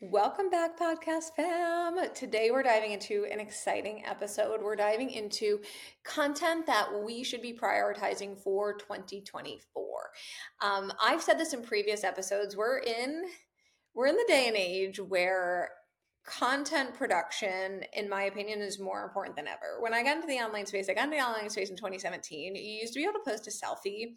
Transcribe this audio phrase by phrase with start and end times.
[0.00, 1.96] Welcome back, podcast fam.
[2.14, 4.62] Today we're diving into an exciting episode.
[4.62, 5.60] We're diving into
[6.04, 9.84] content that we should be prioritizing for 2024.
[10.60, 12.56] Um, I've said this in previous episodes.
[12.56, 13.24] We're in
[13.92, 15.70] we're in the day and age where
[16.24, 19.80] content production, in my opinion, is more important than ever.
[19.80, 22.54] When I got into the online space, I got into the online space in 2017.
[22.54, 24.14] You used to be able to post a selfie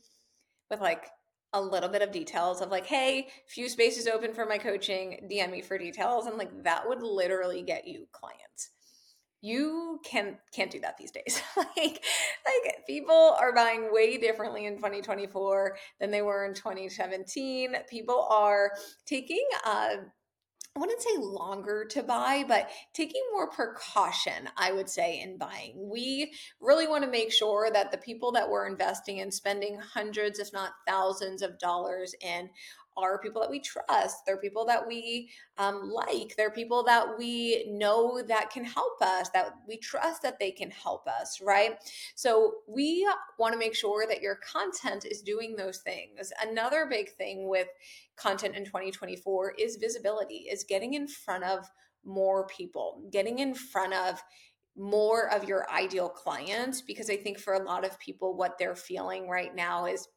[0.69, 1.07] with like
[1.53, 5.51] a little bit of details of like, hey, few spaces open for my coaching, DM
[5.51, 6.25] me for details.
[6.25, 8.71] And like that would literally get you clients.
[9.41, 11.41] You can can't do that these days.
[11.57, 17.75] like like people are buying way differently in 2024 than they were in 2017.
[17.89, 18.71] People are
[19.05, 19.95] taking uh
[20.75, 25.73] I wouldn't say longer to buy, but taking more precaution, I would say, in buying.
[25.75, 30.39] We really want to make sure that the people that we're investing in spending hundreds,
[30.39, 32.49] if not thousands of dollars in
[32.97, 34.25] are people that we trust.
[34.25, 36.35] They're people that we um, like.
[36.35, 40.71] They're people that we know that can help us, that we trust that they can
[40.71, 41.75] help us, right?
[42.15, 43.07] So we
[43.39, 46.31] want to make sure that your content is doing those things.
[46.41, 47.67] Another big thing with
[48.15, 51.69] content in 2024 is visibility, is getting in front of
[52.03, 54.21] more people, getting in front of
[54.77, 58.75] more of your ideal clients because I think for a lot of people, what they're
[58.75, 60.07] feeling right now is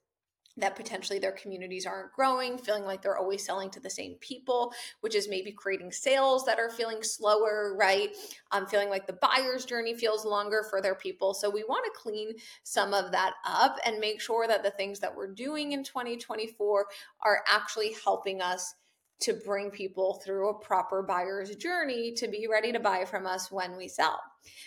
[0.57, 4.73] that potentially their communities aren't growing, feeling like they're always selling to the same people,
[5.01, 8.11] which is maybe creating sales that are feeling slower, right?
[8.53, 11.35] Um, feeling like the buyer's journey feels longer for their people.
[11.35, 15.01] So we want to clean some of that up and make sure that the things
[15.01, 16.87] that we're doing in 2024
[17.23, 18.75] are actually helping us
[19.21, 23.51] to bring people through a proper buyer's journey to be ready to buy from us
[23.51, 24.21] when we sell.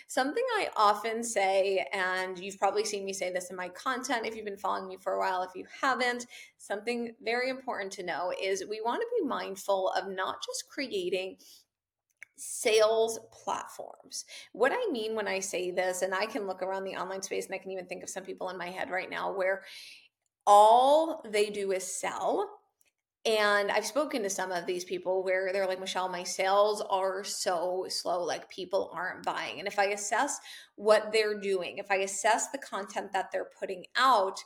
[0.06, 4.36] Something I often say, and you've probably seen me say this in my content if
[4.36, 6.26] you've been following me for a while, if you haven't,
[6.58, 11.36] something very important to know is we want to be mindful of not just creating
[12.36, 14.24] sales platforms.
[14.52, 17.46] What I mean when I say this, and I can look around the online space
[17.46, 19.62] and I can even think of some people in my head right now where
[20.46, 22.57] all they do is sell
[23.24, 27.24] and I've spoken to some of these people where they're like, Michelle, my sales are
[27.24, 29.58] so slow, like people aren't buying.
[29.58, 30.38] And if I assess
[30.76, 34.38] what they're doing, if I assess the content that they're putting out,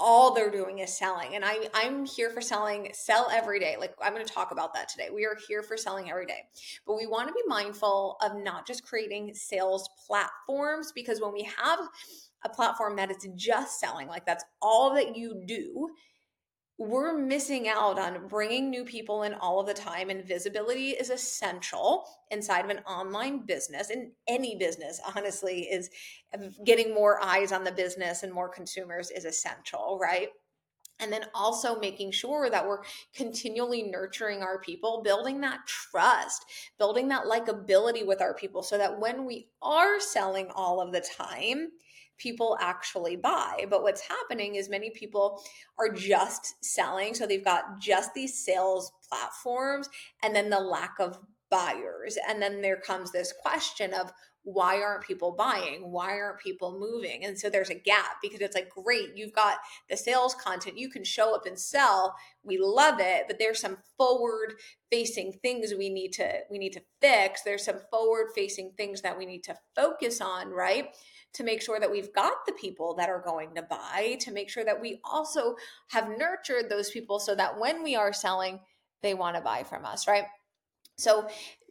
[0.00, 1.34] all they're doing is selling.
[1.34, 3.76] And I, I'm here for selling, sell every day.
[3.78, 5.08] Like I'm going to talk about that today.
[5.12, 6.44] We are here for selling every day.
[6.86, 11.50] But we want to be mindful of not just creating sales platforms because when we
[11.62, 11.80] have
[12.44, 15.90] a platform that is just selling, like that's all that you do,
[16.78, 21.10] we're missing out on bringing new people in all of the time and visibility is
[21.10, 25.90] essential inside of an online business and any business honestly is
[26.64, 30.28] getting more eyes on the business and more consumers is essential right
[31.00, 32.82] and then also making sure that we're
[33.14, 36.44] continually nurturing our people, building that trust,
[36.78, 41.06] building that likability with our people so that when we are selling all of the
[41.16, 41.68] time,
[42.18, 43.64] people actually buy.
[43.70, 45.42] But what's happening is many people
[45.78, 47.14] are just selling.
[47.14, 49.88] So they've got just these sales platforms
[50.22, 51.18] and then the lack of
[51.50, 52.18] buyers.
[52.28, 54.12] And then there comes this question of,
[54.50, 55.90] why aren't people buying?
[55.92, 57.22] Why aren't people moving?
[57.22, 59.58] And so there's a gap because it's like, great, you've got
[59.90, 62.16] the sales content, you can show up and sell.
[62.42, 64.54] We love it, but there's some forward
[64.90, 67.42] facing things we need to we need to fix.
[67.42, 70.88] There's some forward facing things that we need to focus on, right?
[71.34, 74.48] to make sure that we've got the people that are going to buy, to make
[74.48, 75.56] sure that we also
[75.88, 78.58] have nurtured those people so that when we are selling,
[79.02, 80.24] they want to buy from us, right?
[80.96, 81.28] So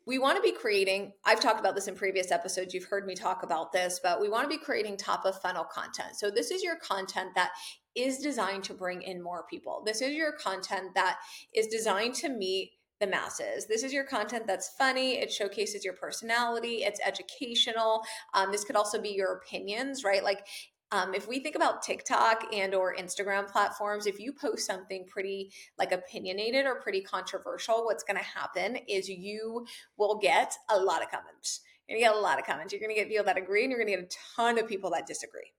[0.08, 3.14] we want to be creating i've talked about this in previous episodes you've heard me
[3.14, 6.50] talk about this but we want to be creating top of funnel content so this
[6.50, 7.52] is your content that
[7.94, 11.18] is designed to bring in more people this is your content that
[11.54, 13.68] is designed to meet the masses.
[13.68, 15.20] This is your content that's funny.
[15.20, 16.84] It showcases your personality.
[16.84, 18.02] It's educational.
[18.34, 20.24] Um, this could also be your opinions, right?
[20.24, 20.48] Like
[20.92, 25.52] um, if we think about TikTok and or Instagram platforms, if you post something pretty
[25.78, 29.66] like opinionated or pretty controversial, what's going to happen is you
[29.98, 31.62] will get a lot of comments.
[31.88, 32.72] You're going to get a lot of comments.
[32.72, 34.68] You're going to get people that agree and you're going to get a ton of
[34.68, 35.52] people that disagree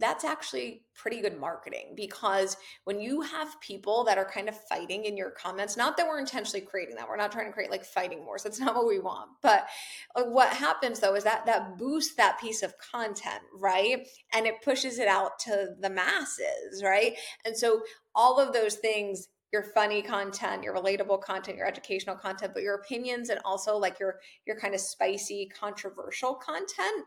[0.00, 5.04] that's actually pretty good marketing because when you have people that are kind of fighting
[5.04, 7.84] in your comments, not that we're intentionally creating that, we're not trying to create like
[7.84, 8.42] fighting wars.
[8.42, 9.30] That's not what we want.
[9.42, 9.68] But
[10.16, 14.06] uh, what happens though is that that boosts that piece of content, right?
[14.32, 17.14] And it pushes it out to the masses, right?
[17.44, 17.82] And so
[18.14, 22.76] all of those things your funny content, your relatable content, your educational content, but your
[22.76, 27.04] opinions and also like your your kind of spicy, controversial content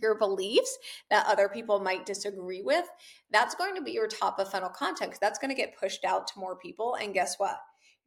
[0.00, 0.78] your beliefs
[1.10, 2.86] that other people might disagree with,
[3.30, 6.04] that's going to be your top of funnel content because that's going to get pushed
[6.04, 6.96] out to more people.
[7.00, 7.56] And guess what?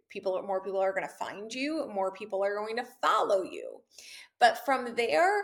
[0.10, 3.81] people more people are going to find you, more people are going to follow you.
[4.39, 5.42] But from there,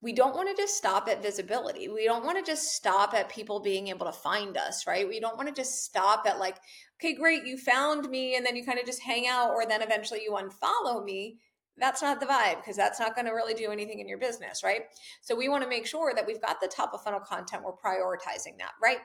[0.00, 1.88] we don't want to just stop at visibility.
[1.88, 5.08] We don't want to just stop at people being able to find us, right?
[5.08, 6.56] We don't want to just stop at like,
[6.96, 9.80] okay, great, you found me, and then you kind of just hang out, or then
[9.80, 11.38] eventually you unfollow me.
[11.78, 14.62] That's not the vibe because that's not going to really do anything in your business,
[14.62, 14.82] right?
[15.20, 17.72] So we want to make sure that we've got the top of funnel content, we're
[17.72, 18.98] prioritizing that, right?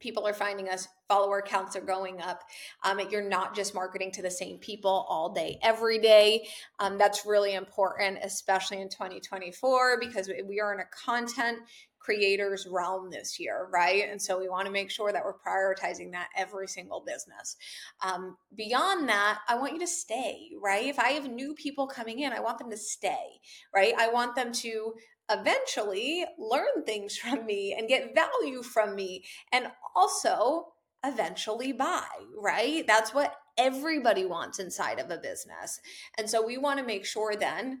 [0.00, 2.42] people are finding us follower counts are going up
[2.84, 6.46] um, you're not just marketing to the same people all day every day
[6.78, 11.58] um, that's really important especially in 2024 because we are in a content
[12.04, 16.12] creators realm this year right and so we want to make sure that we're prioritizing
[16.12, 17.56] that every single business
[18.02, 22.20] um, beyond that i want you to stay right if i have new people coming
[22.20, 23.40] in i want them to stay
[23.74, 24.92] right i want them to
[25.30, 29.66] eventually learn things from me and get value from me and
[29.96, 30.66] also
[31.04, 32.06] eventually buy,
[32.36, 32.86] right?
[32.86, 35.80] That's what everybody wants inside of a business.
[36.18, 37.80] And so we want to make sure then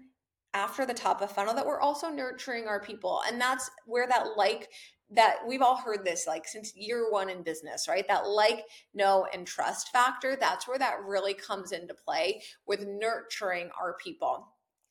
[0.54, 3.20] after the top of funnel that we're also nurturing our people.
[3.28, 4.70] And that's where that like
[5.10, 8.06] that we've all heard this like since year one in business, right?
[8.08, 8.64] That like,
[8.94, 14.48] know, and trust factor, that's where that really comes into play with nurturing our people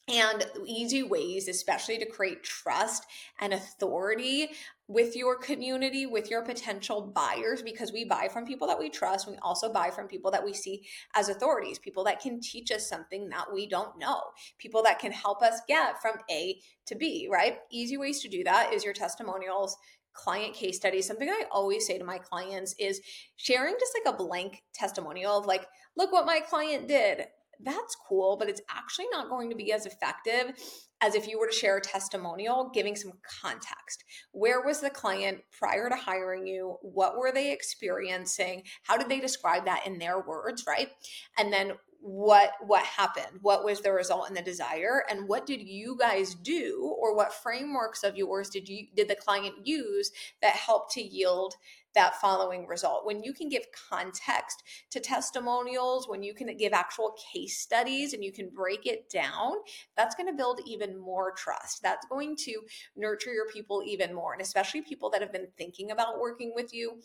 [0.08, 3.06] and easy ways, especially to create trust
[3.40, 4.50] and authority
[4.90, 9.30] with your community, with your potential buyers, because we buy from people that we trust.
[9.30, 10.86] We also buy from people that we see
[11.16, 14.20] as authorities, people that can teach us something that we don't know,
[14.58, 17.60] people that can help us get from A to B, right?
[17.72, 19.78] Easy ways to do that is your testimonials,
[20.12, 21.08] client case studies.
[21.08, 23.02] Something I always say to my clients is
[23.38, 25.66] sharing just like a blank testimonial of like,
[25.96, 27.26] look what my client did
[27.64, 30.54] that's cool, but it's actually not going to be as effective
[31.02, 34.04] as if you were to share a testimonial giving some context.
[34.32, 36.78] Where was the client prior to hiring you?
[36.82, 38.64] What were they experiencing?
[38.84, 40.90] How did they describe that in their words, right?
[41.38, 41.74] And then
[42.06, 46.36] what what happened what was the result and the desire and what did you guys
[46.36, 50.12] do or what frameworks of yours did you did the client use
[50.42, 51.56] that helped to yield
[51.96, 53.06] that following result.
[53.06, 58.24] When you can give context to testimonials, when you can give actual case studies and
[58.24, 59.54] you can break it down,
[59.96, 61.84] that's going to build even more trust.
[61.84, 62.62] That's going to
[62.96, 64.34] nurture your people even more.
[64.34, 67.00] And especially people that have been thinking about working with you,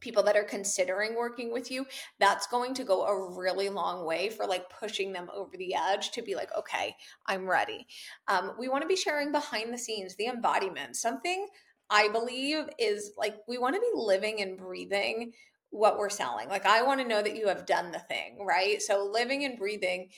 [0.00, 1.86] people that are considering working with you
[2.18, 6.10] that's going to go a really long way for like pushing them over the edge
[6.10, 6.94] to be like okay
[7.26, 7.86] i'm ready
[8.28, 11.46] um, we want to be sharing behind the scenes the embodiment something
[11.90, 15.32] I believe is like we want to be living and breathing
[15.70, 16.48] what we're selling.
[16.48, 18.80] Like I want to know that you have done the thing, right?
[18.80, 20.08] So living and breathing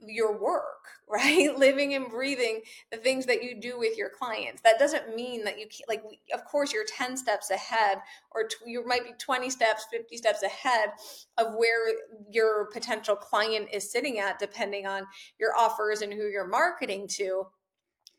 [0.00, 0.62] your work,
[1.08, 1.56] right?
[1.56, 2.60] living and breathing
[2.90, 4.62] the things that you do with your clients.
[4.62, 6.02] That doesn't mean that you can like
[6.32, 7.98] of course you're 10 steps ahead
[8.32, 10.90] or t- you might be 20 steps, 50 steps ahead
[11.38, 11.94] of where
[12.30, 15.06] your potential client is sitting at depending on
[15.38, 17.46] your offers and who you're marketing to.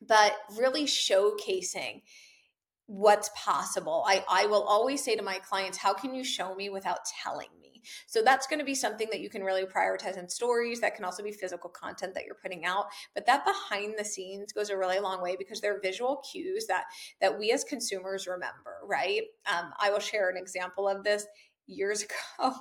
[0.08, 2.02] But really showcasing
[2.88, 4.04] what's possible.
[4.08, 7.50] I, I will always say to my clients, how can you show me without telling
[7.62, 7.68] me?
[8.06, 10.82] So that's going to be something that you can really prioritize in stories.
[10.82, 12.86] That can also be physical content that you're putting out.
[13.14, 16.86] But that behind the scenes goes a really long way because they're visual cues that
[17.22, 19.22] that we as consumers remember, right?
[19.52, 21.26] Um, I will share an example of this
[21.68, 22.04] years
[22.40, 22.48] ago.
[22.48, 22.54] Um,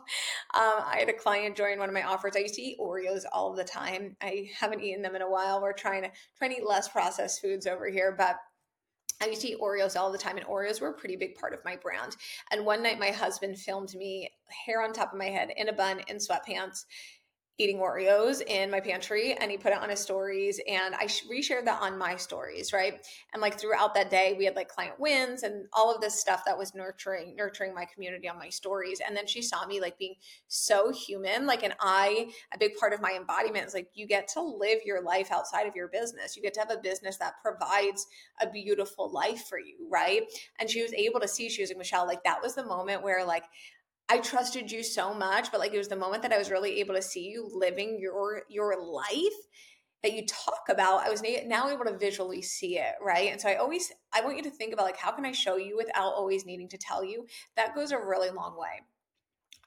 [0.55, 2.35] I had a client join one of my offers.
[2.37, 4.17] I used to eat Oreos all the time.
[4.21, 5.63] I haven't eaten them in a while.
[5.63, 8.37] We're trying to trying to eat less processed foods over here, but
[9.21, 11.55] I used to eat Oreos all the time, and Oreos were a pretty big part
[11.55, 12.17] of my brand.
[12.51, 14.31] And one night, my husband filmed me,
[14.67, 16.85] hair on top of my head, in a bun, in sweatpants,
[17.59, 21.65] eating Oreos in my pantry and he put it on his stories and I reshared
[21.65, 23.07] that on my stories, right?
[23.33, 26.43] And like throughout that day we had like client wins and all of this stuff
[26.45, 29.99] that was nurturing nurturing my community on my stories and then she saw me like
[29.99, 30.17] being
[30.49, 34.29] so human like and I a big part of my embodiment is like you get
[34.29, 36.37] to live your life outside of your business.
[36.37, 38.07] You get to have a business that provides
[38.41, 40.23] a beautiful life for you, right?
[40.61, 43.03] And she was able to see she was like Michelle like that was the moment
[43.03, 43.45] where like
[44.09, 46.79] I trusted you so much, but like it was the moment that I was really
[46.81, 49.37] able to see you living your your life
[50.03, 51.05] that you talk about.
[51.05, 53.33] I was now able to visually see it, right?
[53.33, 55.57] And so I always I want you to think about like how can I show
[55.57, 57.27] you without always needing to tell you.
[57.57, 58.83] That goes a really long way.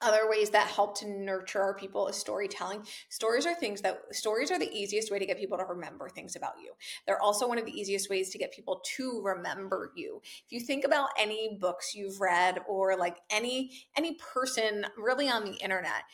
[0.02, 2.86] Other ways that help to nurture our people is storytelling.
[3.10, 6.36] Stories are things that stories are the easiest way to get people to remember things
[6.36, 6.72] about you.
[7.06, 10.22] They're also one of the easiest ways to get people to remember you.
[10.24, 15.44] If you think about any books you've read or like any any person really on
[15.44, 16.04] the internet,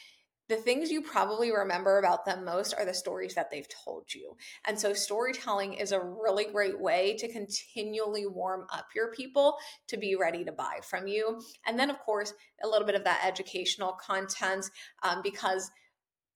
[0.48, 4.36] the things you probably remember about them most are the stories that they've told you.
[4.66, 9.56] And so, storytelling is a really great way to continually warm up your people
[9.88, 11.40] to be ready to buy from you.
[11.66, 14.66] And then, of course, a little bit of that educational content
[15.02, 15.70] um, because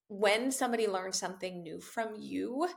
[0.09, 2.67] when somebody learns something new from you,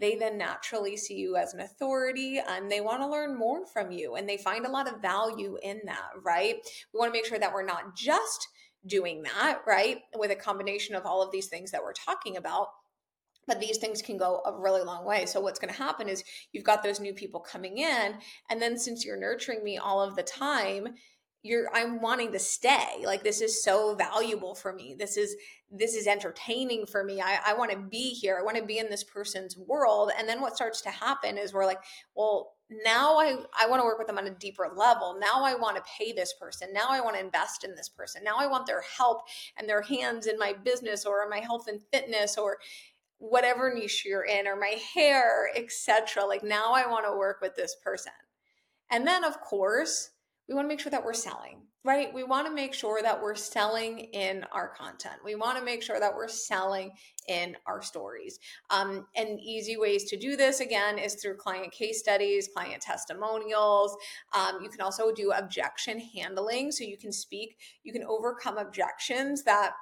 [0.00, 3.90] they then naturally see you as an authority and they want to learn more from
[3.90, 6.56] you and they find a lot of value in that, right?
[6.92, 8.48] We want to make sure that we're not just
[8.88, 9.98] doing that, right?
[10.16, 12.68] With a combination of all of these things that we're talking about.
[13.46, 15.24] But these things can go a really long way.
[15.24, 18.14] So, what's going to happen is you've got those new people coming in.
[18.50, 20.88] And then, since you're nurturing me all of the time,
[21.42, 25.36] you're i'm wanting to stay like this is so valuable for me this is
[25.70, 28.78] this is entertaining for me i, I want to be here i want to be
[28.78, 31.80] in this person's world and then what starts to happen is we're like
[32.14, 32.54] well
[32.84, 35.76] now i i want to work with them on a deeper level now i want
[35.76, 38.66] to pay this person now i want to invest in this person now i want
[38.66, 39.22] their help
[39.56, 42.58] and their hands in my business or my health and fitness or
[43.18, 47.54] whatever niche you're in or my hair etc like now i want to work with
[47.56, 48.12] this person.
[48.90, 50.10] And then of course
[50.48, 52.12] we want to make sure that we're selling, right?
[52.12, 55.16] We want to make sure that we're selling in our content.
[55.22, 56.92] We want to make sure that we're selling
[57.28, 58.38] in our stories.
[58.70, 63.94] Um, and easy ways to do this, again, is through client case studies, client testimonials.
[64.34, 66.72] Um, you can also do objection handling.
[66.72, 69.72] So you can speak, you can overcome objections that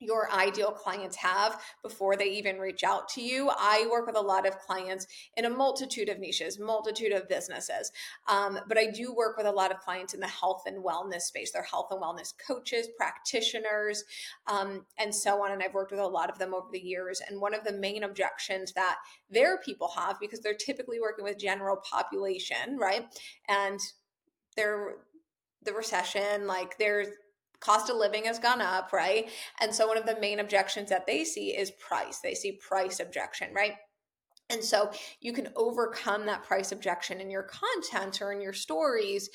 [0.00, 3.50] your ideal clients have before they even reach out to you.
[3.56, 7.90] I work with a lot of clients in a multitude of niches, multitude of businesses.
[8.28, 11.22] Um, but I do work with a lot of clients in the health and wellness
[11.22, 11.52] space.
[11.52, 14.04] They're health and wellness coaches, practitioners,
[14.46, 15.52] um, and so on.
[15.52, 17.22] And I've worked with a lot of them over the years.
[17.26, 18.96] And one of the main objections that
[19.30, 23.06] their people have, because they're typically working with general population, right?
[23.48, 23.80] And
[24.56, 24.96] they're
[25.62, 27.08] the recession, like there's
[27.64, 29.28] cost of living has gone up, right?
[29.60, 32.20] And so one of the main objections that they see is price.
[32.20, 33.74] They see price objection, right?
[34.50, 34.90] And so
[35.20, 39.30] you can overcome that price objection in your content or in your stories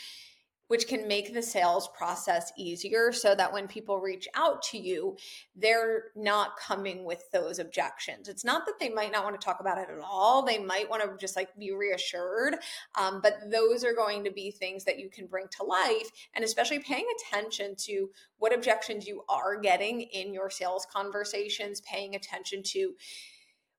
[0.70, 5.18] which can make the sales process easier so that when people reach out to you,
[5.56, 8.30] they're not coming with those objections.
[8.30, 10.44] It's not that they might not want to talk about it at all.
[10.44, 12.56] They might want to just like be reassured.
[13.00, 16.12] Um, but those are going to be things that you can bring to life.
[16.36, 22.14] And especially paying attention to what objections you are getting in your sales conversations, paying
[22.14, 22.94] attention to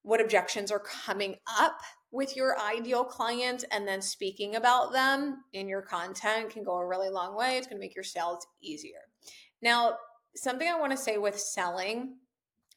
[0.02, 1.80] what objections are coming up
[2.12, 6.86] with your ideal client and then speaking about them in your content can go a
[6.86, 7.56] really long way.
[7.56, 8.98] It's going to make your sales easier.
[9.62, 9.94] Now,
[10.34, 12.16] something I want to say with selling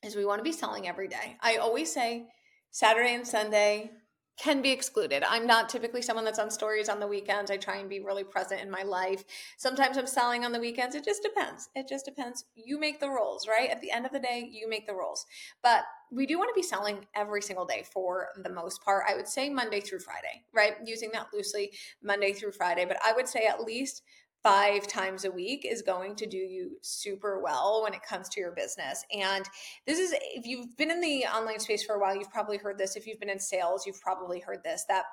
[0.03, 1.37] is we want to be selling every day.
[1.41, 2.27] I always say
[2.71, 3.91] Saturday and Sunday,
[4.37, 5.23] can be excluded.
[5.23, 7.51] I'm not typically someone that's on stories on the weekends.
[7.51, 9.23] I try and be really present in my life.
[9.57, 10.95] Sometimes I'm selling on the weekends.
[10.95, 11.69] It just depends.
[11.75, 12.45] It just depends.
[12.55, 13.69] You make the rules, right?
[13.69, 15.25] At the end of the day, you make the rules.
[15.61, 19.05] But we do want to be selling every single day for the most part.
[19.07, 20.73] I would say Monday through Friday, right?
[20.83, 21.71] Using that loosely,
[22.01, 22.85] Monday through Friday.
[22.85, 24.01] But I would say at least
[24.43, 28.41] five times a week is going to do you super well when it comes to
[28.41, 29.05] your business.
[29.17, 29.47] And
[29.87, 32.77] this is, if you've been in the online space for a while, you've probably heard
[32.77, 32.97] this.
[32.97, 35.05] If you've been in sales, you've probably heard this that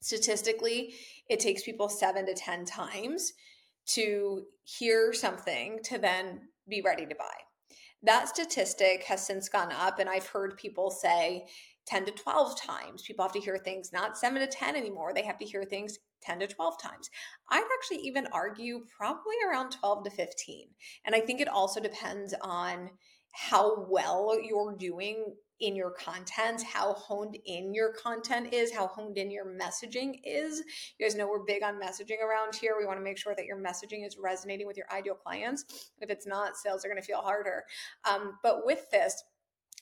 [0.00, 0.94] statistically,
[1.28, 3.34] it takes people seven to 10 times
[3.86, 7.34] to hear something to then be ready to buy.
[8.02, 11.46] That statistic has since gone up, and I've heard people say
[11.86, 13.02] 10 to 12 times.
[13.02, 15.12] People have to hear things not 7 to 10 anymore.
[15.14, 17.10] They have to hear things 10 to 12 times.
[17.50, 20.68] I'd actually even argue probably around 12 to 15.
[21.04, 22.90] And I think it also depends on
[23.32, 29.16] how well you're doing in your content, how honed in your content is, how honed
[29.18, 30.62] in your messaging is.
[30.98, 32.74] You guys know we're big on messaging around here.
[32.78, 35.64] We want to make sure that your messaging is resonating with your ideal clients.
[36.00, 37.64] If it's not, sales are going to feel harder.
[38.08, 39.22] Um, but with this,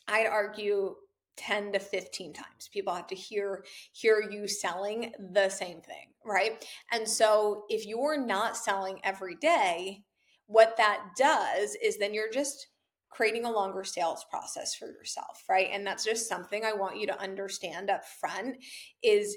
[0.08, 0.94] I'd argue
[1.36, 2.68] 10 to 15 times.
[2.72, 6.64] People have to hear hear you selling the same thing right?
[6.92, 10.02] And so if you're not selling every day
[10.46, 12.68] what that does is then you're just
[13.10, 15.68] creating a longer sales process for yourself right?
[15.72, 18.56] And that's just something i want you to understand up front
[19.02, 19.36] is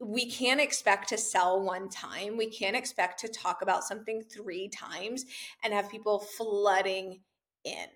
[0.00, 2.38] we can't expect to sell one time.
[2.38, 5.26] We can't expect to talk about something three times
[5.62, 7.20] and have people flooding
[7.64, 7.86] in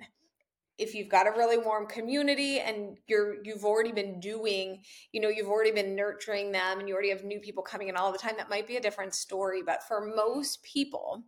[0.76, 5.28] if you've got a really warm community and you're you've already been doing you know
[5.28, 8.18] you've already been nurturing them and you already have new people coming in all the
[8.18, 9.62] time that might be a different story.
[9.64, 11.22] But for most people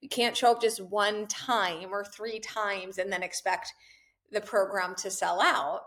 [0.00, 3.72] you can't show up just one time or three times and then expect
[4.30, 5.82] the program to sell out.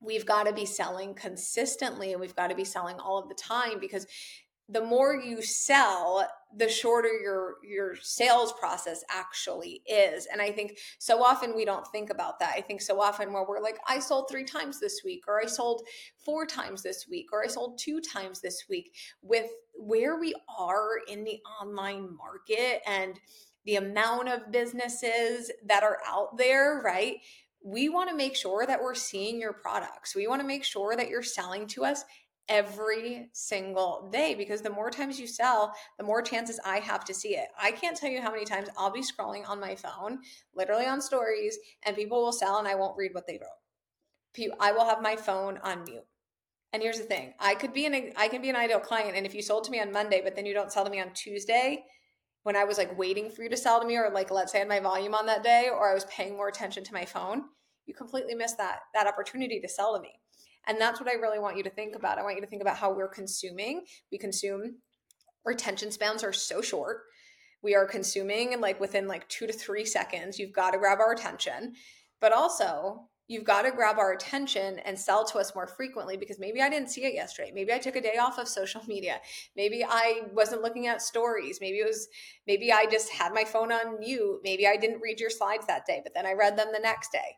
[0.00, 3.34] We've got to be selling consistently and we've got to be selling all of the
[3.34, 4.06] time because
[4.68, 6.26] the more you sell
[6.56, 10.26] the shorter your your sales process actually is.
[10.30, 12.54] And i think so often we don't think about that.
[12.56, 15.46] I think so often where we're like i sold three times this week or i
[15.46, 15.82] sold
[16.24, 20.98] four times this week or i sold two times this week with where we are
[21.08, 23.18] in the online market and
[23.64, 27.16] the amount of businesses that are out there right?
[27.64, 30.16] We want to make sure that we're seeing your products.
[30.16, 32.04] We want to make sure that you're selling to us
[32.48, 37.14] every single day because the more times you sell, the more chances I have to
[37.14, 37.48] see it.
[37.60, 40.18] I can't tell you how many times I'll be scrolling on my phone,
[40.54, 44.52] literally on stories, and people will sell and I won't read what they wrote.
[44.60, 46.04] I will have my phone on mute.
[46.72, 49.26] And here's the thing I could be an I can be an ideal client, and
[49.26, 51.12] if you sold to me on Monday, but then you don't sell to me on
[51.12, 51.84] Tuesday,
[52.44, 54.58] when I was like waiting for you to sell to me, or like let's say
[54.58, 57.04] I had my volume on that day, or I was paying more attention to my
[57.04, 57.42] phone,
[57.86, 60.12] you completely missed that that opportunity to sell to me.
[60.66, 62.18] And that's what I really want you to think about.
[62.18, 63.84] I want you to think about how we're consuming.
[64.10, 64.76] We consume
[65.44, 67.02] retention spans are so short.
[67.62, 70.98] We are consuming and like within like 2 to 3 seconds, you've got to grab
[71.00, 71.74] our attention.
[72.20, 76.38] But also, you've got to grab our attention and sell to us more frequently because
[76.38, 77.50] maybe I didn't see it yesterday.
[77.54, 79.20] Maybe I took a day off of social media.
[79.56, 81.58] Maybe I wasn't looking at stories.
[81.60, 82.08] Maybe it was
[82.46, 84.40] maybe I just had my phone on mute.
[84.44, 87.12] Maybe I didn't read your slides that day, but then I read them the next
[87.12, 87.36] day.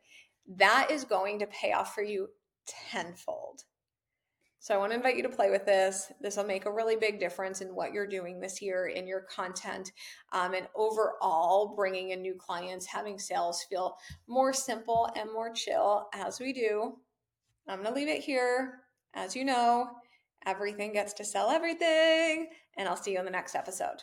[0.56, 2.28] That is going to pay off for you
[2.66, 3.62] tenfold.
[4.64, 6.10] So I want to invite you to play with this.
[6.22, 9.20] This will make a really big difference in what you're doing this year in your
[9.20, 9.92] content
[10.32, 13.94] um, and overall bringing in new clients, having sales feel
[14.26, 16.94] more simple and more chill as we do.
[17.68, 18.80] I'm going to leave it here.
[19.12, 19.90] As you know,
[20.46, 24.02] everything gets to sell everything, and I'll see you in the next episode.